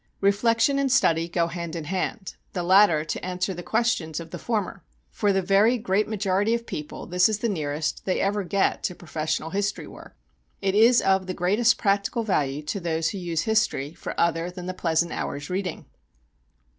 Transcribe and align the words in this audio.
Reflection 0.19 0.79
and 0.79 0.91
study 0.91 1.29
go 1.29 1.45
hand 1.45 1.75
in 1.75 1.83
hand, 1.83 2.35
the 2.53 2.63
latter 2.63 3.05
to 3.05 3.23
answer 3.23 3.53
the 3.53 3.61
questions 3.61 4.19
of 4.19 4.31
the 4.31 4.39
former. 4.39 4.83
For 5.11 5.31
the 5.31 5.43
very 5.43 5.77
great 5.77 6.07
majority 6.07 6.55
of 6.55 6.65
people 6.65 7.05
this 7.05 7.29
is 7.29 7.37
the 7.37 7.47
nearest 7.47 8.03
they 8.05 8.19
ever 8.19 8.43
get 8.43 8.81
to 8.85 8.95
professional 8.95 9.51
history 9.51 9.85
work. 9.85 10.17
It 10.59 10.73
is 10.73 11.03
of 11.03 11.27
the 11.27 11.35
greatest 11.35 11.77
practical 11.77 12.23
value 12.23 12.63
to 12.63 12.79
those 12.79 13.09
who 13.09 13.19
use 13.19 13.41
history 13.41 13.93
for 13.93 14.19
other 14.19 14.49
than 14.49 14.65
the 14.65 14.73
pleasant 14.73 15.11
hour's 15.11 15.51
reading. 15.51 15.85